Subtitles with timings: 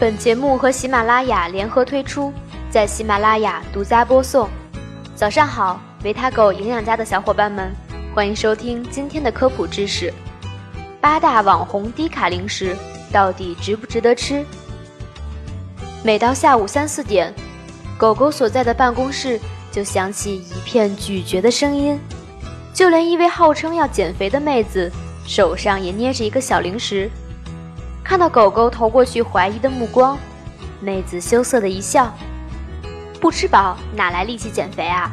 [0.00, 2.32] 本节目和喜马拉雅联合推出，
[2.70, 4.48] 在喜马拉雅独家播送。
[5.16, 7.74] 早上好，维他狗营养家的小伙伴们，
[8.14, 10.14] 欢迎收听今天的科普知识：
[11.00, 12.76] 八大网红低卡零食
[13.10, 14.46] 到底值不值得吃？
[16.04, 17.34] 每到下午三四点，
[17.98, 19.40] 狗狗所在的办公室
[19.72, 21.98] 就响起一片咀嚼的声音，
[22.72, 24.92] 就连一位号称要减肥的妹子
[25.26, 27.10] 手上也捏着一个小零食。
[28.08, 30.16] 看到狗狗投过去怀疑的目光，
[30.80, 32.10] 妹子羞涩的一笑
[33.20, 35.10] ：“不吃饱哪来力气减肥啊？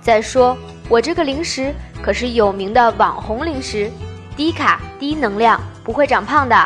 [0.00, 0.56] 再说
[0.88, 3.90] 我这个零食可是有名的网红零食，
[4.36, 6.56] 低卡低能量，不会长胖的。”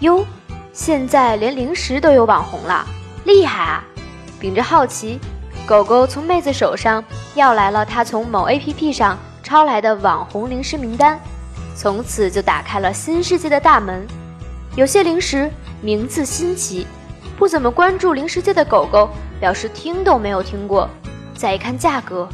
[0.00, 0.22] 哟，
[0.74, 2.86] 现在连零食都有网红了，
[3.24, 3.82] 厉害啊！
[4.38, 5.18] 秉着好奇，
[5.66, 7.02] 狗狗从妹子手上
[7.34, 11.18] 要来了她从某 APP 上抄来的网红零食名单，
[11.74, 14.06] 从此就打开了新世界的大门。
[14.80, 15.50] 有些零食
[15.82, 16.86] 名字新奇，
[17.36, 20.88] 不怎么关注零食界的狗狗表示听都没有听过。
[21.34, 22.26] 再一看价格，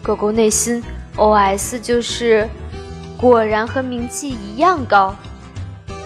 [0.00, 0.80] 狗狗内心
[1.16, 2.48] OS 就是：
[3.18, 5.16] 果然和名气一样高。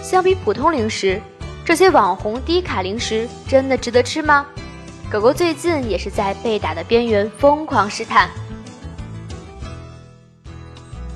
[0.01, 1.21] 相比普通零食，
[1.63, 4.47] 这些网红低卡零食真的值得吃吗？
[5.11, 8.27] 狗狗最近也是在被打的边缘疯狂试探。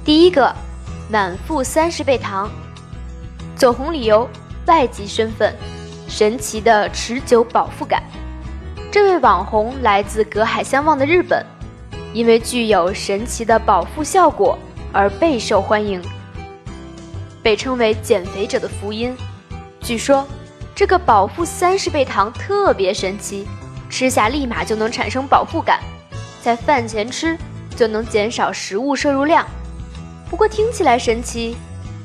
[0.05, 0.53] 第一个，
[1.09, 2.47] 满腹三十倍糖。
[3.55, 4.27] 走红理由：
[4.65, 5.53] 外籍身份，
[6.07, 8.01] 神奇的持久饱腹感。
[8.91, 11.45] 这位网红来自隔海相望的日本，
[12.13, 14.57] 因为具有神奇的饱腹效果
[14.91, 16.01] 而备受欢迎，
[17.41, 19.15] 被称为减肥者的福音。
[19.81, 20.25] 据说，
[20.73, 23.45] 这个饱腹三十倍糖特别神奇，
[23.89, 25.81] 吃下立马就能产生饱腹感，
[26.41, 27.37] 在饭前吃
[27.75, 29.45] 就能减少食物摄入量。
[30.29, 31.57] 不过听起来神奇，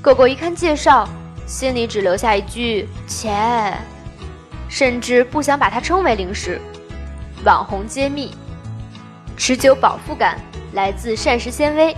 [0.02, 1.08] 狗狗一看介绍。
[1.48, 3.32] 心里只留下一句“切”，
[4.68, 6.60] 甚至不想把它称为零食。
[7.42, 8.34] 网红揭秘：
[9.34, 10.38] 持久饱腹感
[10.74, 11.96] 来自膳食纤维。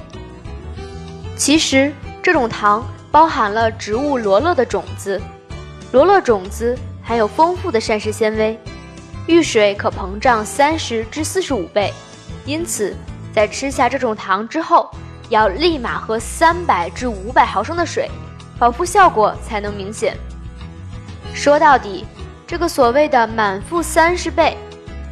[1.37, 5.21] 其实，这种糖包含了植物罗勒的种子，
[5.91, 8.57] 罗勒种子含有丰富的膳食纤维，
[9.27, 11.93] 遇水可膨胀三十至四十五倍。
[12.47, 12.95] 因此，
[13.35, 14.89] 在吃下这种糖之后，
[15.29, 18.09] 要立马喝三百至五百毫升的水。
[18.61, 20.15] 饱腹效果才能明显。
[21.33, 22.05] 说到底，
[22.47, 24.55] 这个所谓的满腹三十倍，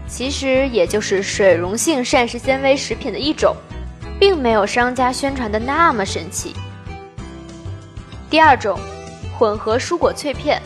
[0.06, 3.56] 其实也就是水溶性膳食纤维食品的一种，
[4.20, 6.54] 并没有商家宣传的那么神奇。
[8.28, 8.78] 第二种，
[9.38, 10.60] 混合蔬果脆片，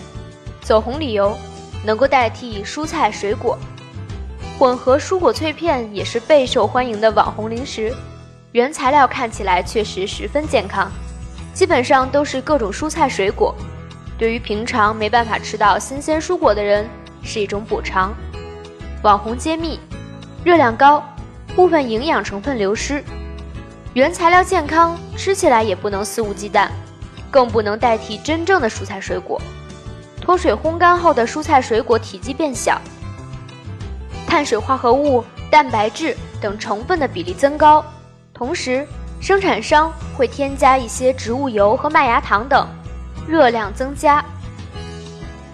[0.61, 1.39] 走红理由，
[1.85, 3.57] 能够代替蔬菜水果。
[4.59, 7.95] 混合蔬果脆片也是备受欢迎的网红零食，
[8.51, 10.91] 原材料看起来确实十分健康。
[11.55, 13.55] 基本上都是各种蔬菜水果，
[14.19, 16.89] 对于平常没办法吃到新鲜蔬果的人，
[17.23, 18.15] 是一种补偿。
[19.03, 19.79] 网红揭秘：
[20.45, 21.05] 热量高，
[21.55, 23.05] 部分营养成分流失，
[23.93, 26.69] 原材料健康，吃起来也不能肆无忌惮，
[27.31, 29.41] 更不能代替真正的蔬菜水果。
[30.21, 32.81] 脱水烘干后的蔬菜水果体积变小，
[34.27, 37.85] 碳水化合物、蛋白质等成分的比例增高，
[38.33, 38.87] 同时。
[39.23, 42.69] 生产商会添加一些植物油和麦芽糖等，
[43.25, 44.23] 热量增加。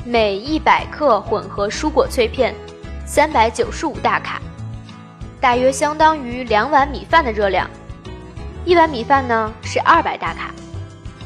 [0.06, 2.54] 每一百克混合蔬果脆片，
[3.04, 4.40] 三百九十五大卡，
[5.38, 7.68] 大约相当于两碗米饭的热量。
[8.64, 10.50] 一碗米饭呢是二百大卡，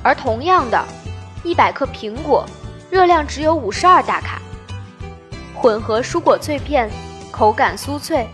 [0.02, 0.84] 而同样的，
[1.44, 2.44] 一百克苹果，
[2.90, 4.42] 热量只有五十二大卡。
[5.54, 6.90] 混合蔬果脆片
[7.30, 8.26] 口感酥脆，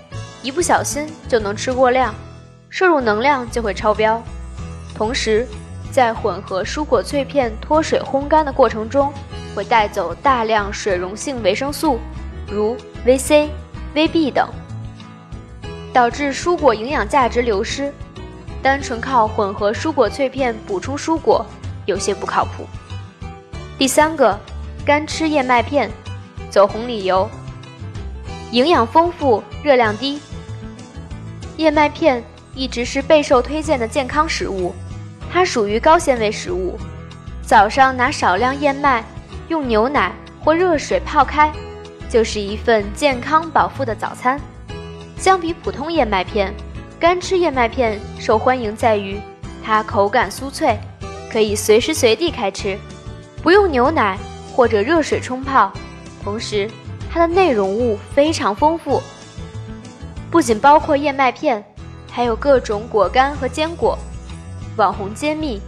[0.43, 2.15] 一不小心就能吃过量。
[2.71, 4.23] 摄入能量就会超标，
[4.95, 5.47] 同时，
[5.91, 9.13] 在混合蔬果脆片脱水烘干的过程中，
[9.55, 11.99] 会带走大量水溶性维生素，
[12.47, 13.49] 如 VC、
[13.95, 14.49] VB 等，
[15.93, 17.93] 导致蔬果营养价值流失。
[18.61, 21.47] 单纯靠混合蔬果脆片补充蔬果，
[21.87, 22.67] 有些不靠谱。
[23.79, 24.39] 第三个，
[24.85, 25.91] 干吃燕麦片，
[26.51, 27.31] 走红理由：
[28.51, 30.21] 营养丰富，热量低。
[31.57, 32.23] 燕麦片。
[32.59, 34.75] 一直是备受推荐的健康食物，
[35.33, 36.77] 它属于高纤维食物。
[37.41, 39.05] 早上拿少量燕麦，
[39.47, 41.53] 用牛奶或热水泡开，
[42.11, 44.41] 就是一份健康饱腹的早餐。
[45.17, 46.53] 相比普通燕麦片，
[46.99, 49.21] 干吃燕麦片受欢迎在于
[49.65, 50.77] 它口感酥脆，
[51.31, 52.77] 可以随时随地开吃，
[53.41, 54.19] 不用牛奶
[54.53, 55.73] 或者热水冲泡。
[56.25, 56.69] 同时，
[57.09, 59.01] 它的内容物非常丰富，
[60.29, 61.65] 不仅包括燕麦片。
[62.19, 63.97] 还有各种果干和坚果，
[64.77, 65.63] 网红揭秘，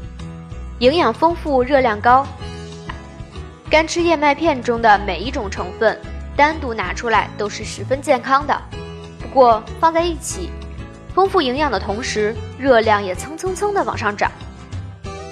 [0.81, 2.27] 营养丰富，热量高。
[3.71, 5.97] 干吃燕麦片中的每一种成分，
[6.35, 8.63] 单独拿出来都是十分健康的。
[9.21, 10.51] 不过放在一起，
[11.15, 14.29] 丰富营养的同时，热量也蹭蹭蹭的往上涨。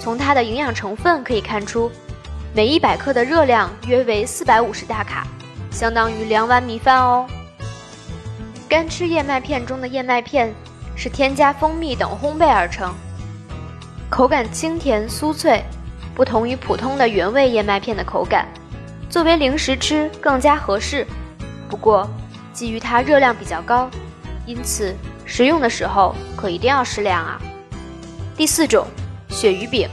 [0.01, 1.91] 从它的营养成分可以看出，
[2.55, 5.27] 每一百克的热量约为四百五十大卡，
[5.73, 7.27] 相当于两碗米饭哦。
[8.69, 10.55] 干吃燕麦片中的燕麦片
[10.99, 12.93] 是添加蜂蜜等烘焙而成，
[14.11, 15.63] 口感清甜酥脆，
[16.13, 18.49] 不同于普通的原味燕麦片的口感，
[19.09, 21.07] 作为零食吃更加合适。
[21.69, 22.11] 不过，
[22.53, 23.89] 基于它热量比较高，
[24.45, 24.93] 因此
[25.25, 27.41] 食用的时候可一定要适量啊。
[28.37, 28.85] 第四种。
[29.31, 29.89] 鳕鱼饼，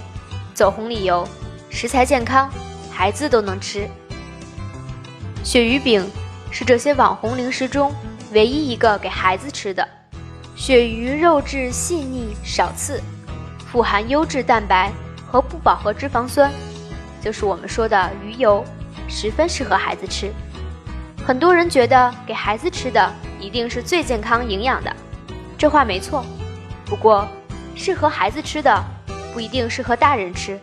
[0.54, 1.28] 走红理由，
[1.70, 2.50] 食材健康，
[2.90, 3.88] 孩子都能吃。
[5.44, 6.10] 鳕鱼饼
[6.50, 7.94] 是这些网红零食中
[8.32, 9.88] 唯一一个给孩子吃的。
[10.56, 13.02] 鳕鱼肉质细腻少刺，
[13.72, 14.92] 富含优质蛋白
[15.28, 16.50] 和不饱和脂肪酸，
[17.22, 18.64] 就是我们说的鱼油，
[19.10, 20.32] 十分适合孩子吃。
[21.26, 24.96] 很多人觉得给孩子吃的一定是最健康营养的，
[25.58, 26.26] 这话没错。
[26.86, 27.28] 不过，
[27.76, 28.84] 适合孩子吃的。
[29.34, 30.58] 不一定适合大人吃，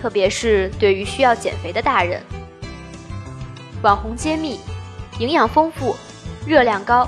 [0.00, 2.22] 特别是对于需要减肥的大人。
[3.82, 4.58] 网红揭秘：
[5.18, 5.94] 营养丰富，
[6.46, 7.06] 热量高，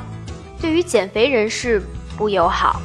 [0.60, 1.82] 对于减肥人士
[2.18, 2.82] 不友好。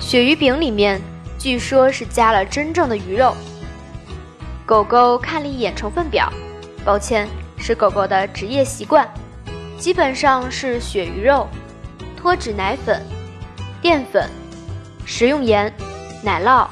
[0.00, 1.00] 鳕鱼饼里面
[1.38, 3.34] 据说是加了真正的鱼肉。
[4.66, 6.30] 狗狗看了一眼成分表，
[6.84, 9.08] 抱歉，是狗狗的职业习惯，
[9.78, 11.48] 基本上是鳕鱼肉、
[12.16, 13.00] 脱脂奶粉、
[13.80, 14.28] 淀粉、
[15.04, 15.72] 食用盐。
[16.22, 16.66] 奶酪、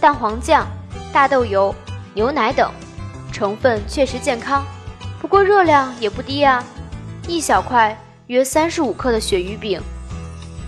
[0.00, 0.66] 蛋黄酱、
[1.12, 1.74] 大豆油、
[2.14, 2.70] 牛奶等
[3.30, 4.64] 成分确实健康，
[5.20, 6.64] 不过热量也不低啊！
[7.28, 7.94] 一小块
[8.28, 9.78] 约三十五克的鳕鱼饼，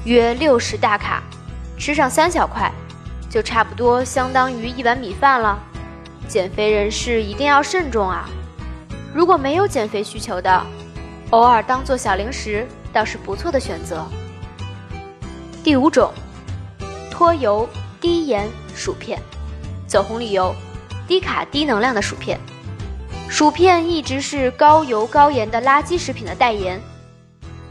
[0.04, 1.22] 约六十大卡，
[1.78, 2.70] 吃上三小块，
[3.30, 5.58] 就差不多相当于一碗米饭了。
[6.28, 8.28] 减肥人士一定要慎重啊！
[9.14, 10.66] 如果没有减肥需求的，
[11.30, 14.04] 偶尔当做小零食倒是不错的选择。
[15.64, 16.12] 第五种。
[17.10, 17.66] 脱油
[17.98, 19.18] 低盐薯片，
[19.86, 20.54] 走红理由：
[21.08, 22.38] 低卡低能量的薯片。
[23.30, 26.78] 薯片一直是高油高盐的垃圾食品的代言，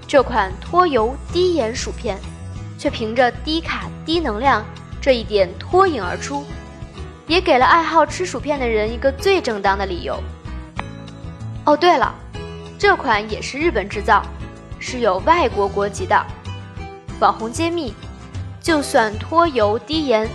[0.07, 2.18] 这款脱油低盐薯片，
[2.78, 4.63] 却凭着低卡低能量
[5.02, 6.46] 这一点脱颖而出，
[7.28, 10.22] 也给了爱好吃薯片的人一个最正当的理由。
[11.66, 12.13] 哦，对了，
[12.78, 14.24] 这款也是日本制造，
[14.80, 16.25] 是有外国国籍的。
[17.19, 17.94] 网红揭秘。
[18.62, 20.28] 就算脱油低盐，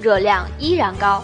[0.00, 1.22] 热量依然高。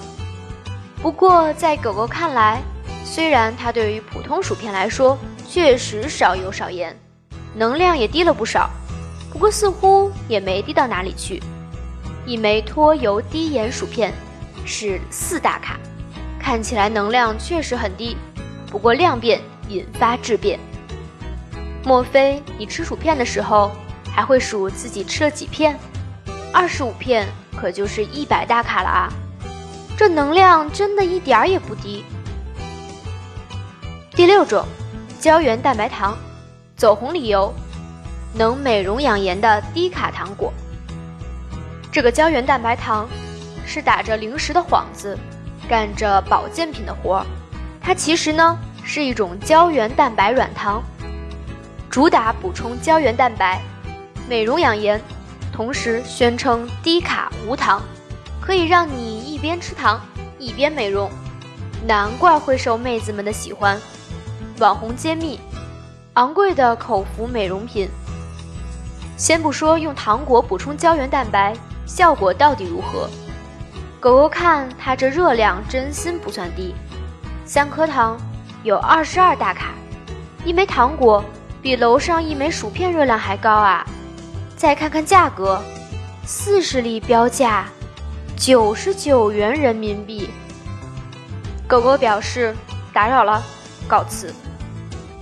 [1.02, 2.62] 不过在狗狗看来，
[3.04, 5.18] 虽然它对于普通薯片来说
[5.50, 6.96] 确实少油少盐，
[7.54, 8.68] 能量也低了不少，
[9.32, 11.42] 不过似乎也没低到哪里去。
[12.26, 14.12] 一枚脱油低盐薯片
[14.64, 15.78] 是四大卡，
[16.40, 18.16] 看起来能量确实很低，
[18.70, 20.58] 不过量变引发质变。
[21.84, 23.70] 莫非你吃薯片的时候
[24.10, 25.78] 还会数自己吃了几片？
[26.52, 29.12] 二十五片可就是一百大卡了啊！
[29.96, 32.04] 这能量真的一点儿也不低。
[34.12, 34.64] 第六种，
[35.20, 36.16] 胶原蛋白糖，
[36.76, 37.54] 走红理由，
[38.32, 40.52] 能美容养颜的低卡糖果。
[41.92, 43.08] 这个胶原蛋白糖
[43.64, 45.16] 是打着零食的幌子，
[45.68, 47.26] 干着保健品的活儿。
[47.80, 50.82] 它其实呢是一种胶原蛋白软糖，
[51.88, 53.62] 主打补充胶原蛋白，
[54.28, 55.00] 美容养颜。
[55.52, 57.80] 同时宣称低卡无糖，
[58.40, 60.00] 可以让你一边吃糖
[60.36, 61.08] 一边美容，
[61.86, 63.80] 难怪会受妹子们的喜欢。
[64.58, 65.38] 网红揭秘：
[66.14, 67.88] 昂贵的口服美容品。
[69.16, 71.52] 先不说用糖果补充胶原蛋白
[71.86, 73.08] 效果到底如何，
[73.98, 76.74] 狗狗看它这热量真心不算低，
[77.44, 78.16] 三颗糖
[78.62, 79.72] 有二十二大卡，
[80.44, 81.24] 一枚糖果
[81.60, 83.84] 比楼上一枚薯片热量还高啊！
[84.56, 85.60] 再看看价格，
[86.24, 87.66] 四十粒标价
[88.36, 90.30] 九十九元人民币。
[91.66, 92.54] 狗狗表示
[92.92, 93.42] 打扰了，
[93.88, 94.32] 告辞。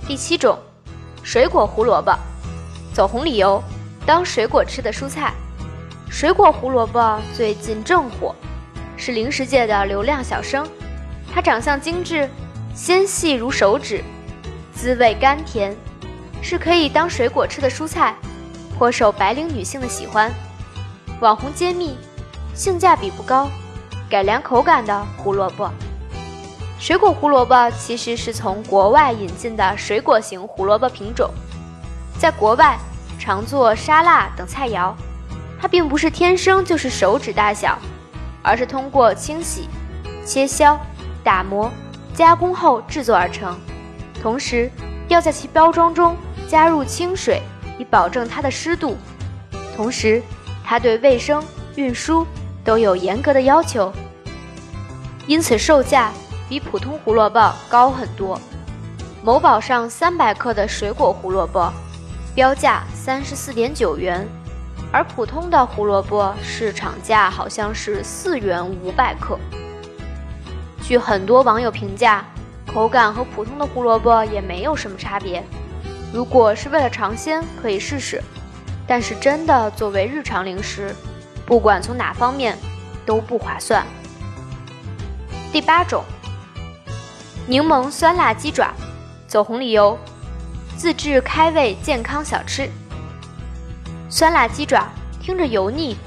[0.05, 0.57] 第七种，
[1.23, 2.13] 水果胡萝卜，
[2.93, 3.63] 走红理由，
[4.05, 5.33] 当水果吃的蔬菜。
[6.09, 8.35] 水果胡萝卜最近正火，
[8.97, 10.67] 是零食界的流量小生。
[11.33, 12.29] 它长相精致，
[12.75, 14.03] 纤细如手指，
[14.73, 15.73] 滋味甘甜，
[16.41, 18.13] 是可以当水果吃的蔬菜。
[18.77, 20.29] 颇受白领女性的喜欢，
[21.21, 21.95] 网红揭秘，
[22.53, 23.49] 性价比不高，
[24.09, 25.71] 改良口感的胡萝卜。
[26.83, 31.29] 水果胡萝卜其实是从国外引进的水果型胡萝卜品种，
[32.19, 32.77] 在国外
[33.17, 34.93] 常做沙拉等菜肴。
[35.61, 37.79] 它并不是天生就是手指大小，
[38.41, 39.69] 而是通过清洗、
[40.25, 40.77] 切削、
[41.23, 41.71] 打磨、
[42.13, 43.57] 加工后制作而成，
[44.21, 44.69] 同时
[45.07, 46.17] 要在其包装中
[46.49, 47.41] 加入清水，
[47.79, 48.97] 以保证它的湿度。
[49.73, 50.21] 同时，
[50.65, 51.41] 它对卫生、
[51.77, 52.27] 运输
[52.61, 53.89] 都有严格的要求，
[55.27, 56.11] 因此售价
[56.53, 58.39] 比普通胡萝卜高很多。
[59.23, 61.73] 某宝上三百克的水果胡萝卜，
[62.35, 64.23] 标价三十四点九元，
[64.91, 69.35] 而普通的胡萝卜市场价好像是四元五百克。
[70.83, 72.23] 据很多网友评价，
[72.71, 75.43] 口感和普通的胡萝卜也没有什么差别。
[76.13, 78.21] 如果是为了尝鲜，可以试试。
[78.85, 80.93] 但是真的作为日常零食，
[81.47, 82.55] 不管从哪方面
[83.07, 83.83] 都不划算。
[85.51, 86.03] 第八种，
[87.45, 88.73] 柠檬酸辣鸡爪，
[89.27, 89.97] 走红理由，
[90.77, 92.69] 自制开胃健康小吃。
[94.09, 94.87] 酸辣鸡爪
[95.19, 95.97] 听着油腻，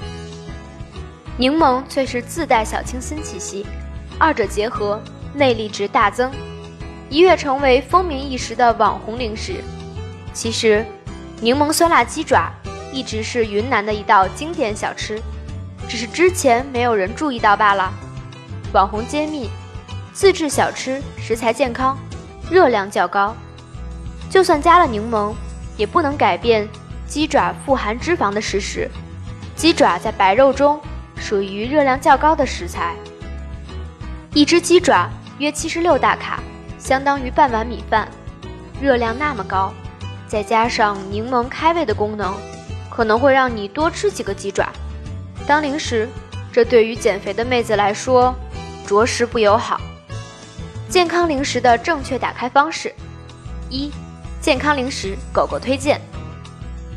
[1.37, 3.67] 柠檬却是自带小清新气息，
[4.17, 4.99] 二者结合，
[5.33, 6.31] 魅力值大增，
[7.07, 9.63] 一跃成为风靡一时的网红零食。
[10.33, 10.83] 其实，
[11.39, 12.51] 柠檬酸辣鸡爪。
[12.93, 15.21] 一直是云南的一道经典小吃，
[15.87, 17.93] 只是之前没有人注意到罢了。
[18.73, 19.51] 网红揭秘：
[20.17, 21.95] 自制小吃，食材健康，
[22.49, 23.35] 热量较高。
[24.31, 25.31] 就算加了柠檬，
[25.77, 26.67] 也不能改变
[27.05, 28.89] 鸡爪富含脂肪的事实。
[29.55, 30.81] 鸡爪在白肉中
[31.17, 32.95] 属于热量较高的食材，
[34.33, 35.07] 一只鸡爪
[35.37, 36.41] 约七十六大卡，
[36.79, 38.07] 相当于半碗米饭。
[38.81, 39.71] 热量那么高，
[40.27, 42.33] 再加上柠檬开胃的功能。
[42.89, 44.69] 可能会让你多吃几个鸡爪，
[45.45, 46.09] 当零食，
[46.51, 48.33] 这对于减肥的妹子来说，
[48.87, 49.79] 着实不友好。
[50.89, 52.93] 健康零食的正确打开方式：
[53.69, 53.91] 一、
[54.39, 55.99] 健康零食狗狗推荐，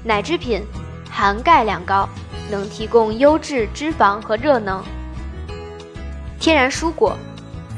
[0.04, 0.64] 奶制品
[1.11, 2.09] 含钙量高，
[2.49, 4.80] 能提供优质脂肪和热能；
[6.38, 7.16] 天然蔬果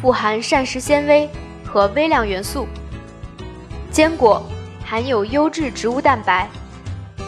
[0.03, 1.31] 富含膳食纤维
[1.67, 2.67] 和微量元素；
[3.91, 4.47] 坚果
[4.85, 6.47] 含有优质植物蛋白。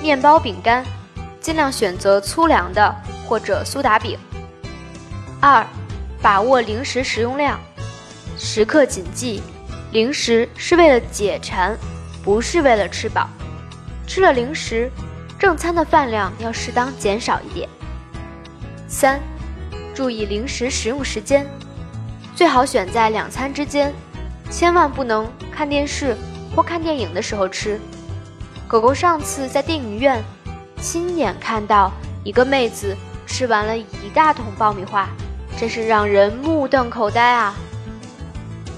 [0.02, 0.84] 面包、饼干，
[1.40, 2.94] 尽量选择粗粮的
[3.26, 4.18] 或者苏打饼。
[5.40, 5.66] 二，
[6.20, 7.58] 把握零食食用量，
[8.36, 9.42] 时刻谨记，
[9.92, 11.76] 零食是为了解馋，
[12.22, 13.28] 不是为了吃饱。
[14.06, 14.90] 吃了零食，
[15.38, 17.68] 正餐的饭量要适当减少一点。
[18.88, 19.20] 三，
[19.94, 21.46] 注意零食食用时间，
[22.34, 23.92] 最好选在两餐之间，
[24.50, 26.16] 千万不能看电视
[26.54, 27.80] 或看电影的时候吃。
[28.66, 30.22] 狗狗上次在电影院
[30.80, 31.92] 亲眼看到
[32.24, 35.08] 一个妹子吃完了一大桶爆米花，
[35.56, 37.54] 真是让人目瞪口呆啊！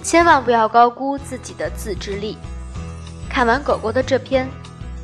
[0.06, 2.38] 千万不要高估自己的自制力。
[3.28, 4.48] 看完狗狗的这篇，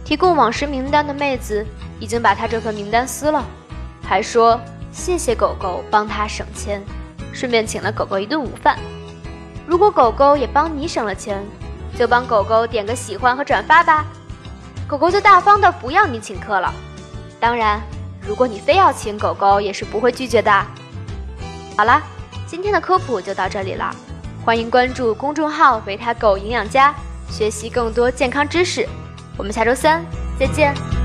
[0.04, 1.66] 提供网食名单的妹子
[1.98, 3.44] 已经把她这份名单撕了，
[4.00, 4.60] 还说
[4.92, 6.80] 谢谢狗狗帮她省钱，
[7.32, 8.78] 顺便请了狗狗一顿午饭。
[9.66, 11.44] 如果狗狗也帮你省了钱，
[11.98, 14.06] 就帮狗狗点个喜欢和转发吧。
[14.86, 16.72] 狗狗就大方的不要你请客了，
[17.40, 17.82] 当然，
[18.20, 20.64] 如果你非要请狗狗，也是不会拒绝的。
[21.76, 22.00] 好了，
[22.46, 23.92] 今天的科普就到这里了，
[24.44, 26.92] 欢迎关注公众号“维他狗营养家”，
[27.30, 28.84] 学习更多健康知识。
[29.36, 30.04] 我们下周三
[30.36, 31.01] 再见。